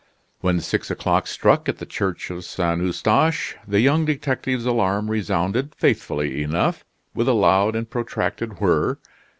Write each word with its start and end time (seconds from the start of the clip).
When 0.39 0.59
six 0.61 0.89
o'clock 0.89 1.27
struck 1.27 1.69
at 1.69 1.77
the 1.77 1.85
church 1.85 2.31
of 2.31 2.43
St. 2.43 2.81
Eustache, 2.81 3.55
the 3.67 3.81
young 3.81 4.03
detective's 4.03 4.65
alarm 4.65 5.11
resounded 5.11 5.75
faithfully 5.75 6.41
enough, 6.41 6.83
with 7.13 7.27
a 7.27 7.33
loud 7.33 7.75
and 7.75 7.87
protracted 7.87 8.59
whir. 8.59 8.97